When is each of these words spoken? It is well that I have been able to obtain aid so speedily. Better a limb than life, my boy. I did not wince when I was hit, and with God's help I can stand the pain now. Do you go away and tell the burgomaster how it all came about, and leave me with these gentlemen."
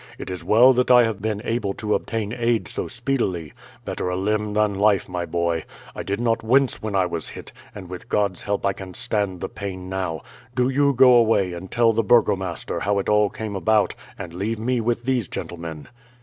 It 0.17 0.31
is 0.31 0.43
well 0.43 0.73
that 0.73 0.89
I 0.89 1.03
have 1.03 1.21
been 1.21 1.43
able 1.45 1.75
to 1.75 1.93
obtain 1.93 2.33
aid 2.35 2.67
so 2.67 2.87
speedily. 2.87 3.53
Better 3.85 4.09
a 4.09 4.15
limb 4.17 4.55
than 4.55 4.73
life, 4.73 5.07
my 5.07 5.27
boy. 5.27 5.63
I 5.95 6.01
did 6.01 6.19
not 6.19 6.41
wince 6.41 6.81
when 6.81 6.95
I 6.95 7.05
was 7.05 7.29
hit, 7.29 7.53
and 7.75 7.87
with 7.87 8.09
God's 8.09 8.41
help 8.41 8.65
I 8.65 8.73
can 8.73 8.95
stand 8.95 9.41
the 9.41 9.47
pain 9.47 9.89
now. 9.89 10.21
Do 10.55 10.69
you 10.69 10.95
go 10.95 11.13
away 11.13 11.53
and 11.53 11.69
tell 11.69 11.93
the 11.93 12.01
burgomaster 12.01 12.79
how 12.79 12.97
it 12.97 13.09
all 13.09 13.29
came 13.29 13.55
about, 13.55 13.93
and 14.17 14.33
leave 14.33 14.57
me 14.57 14.81
with 14.81 15.03
these 15.03 15.27
gentlemen." 15.27 15.87